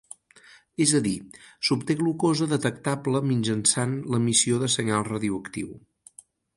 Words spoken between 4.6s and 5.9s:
de senyal radioactiu.